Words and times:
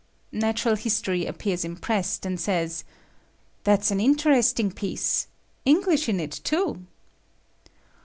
'"Natural 0.31 0.75
history 0.77 1.27
appears 1.27 1.63
impressed, 1.63 2.25
and 2.25 2.39
says; 2.39 2.83
"That's 3.65 3.91
an 3.91 3.99
interesting 3.99 4.71
piece. 4.71 5.27
English 5.63 6.09
in 6.09 6.19
it 6.19 6.41
too." 6.43 6.87